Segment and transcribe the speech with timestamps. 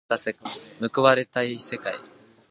[0.91, 1.91] 報われない世の中。